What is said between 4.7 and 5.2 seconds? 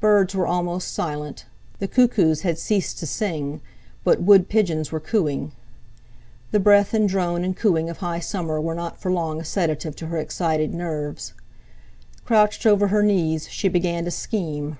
were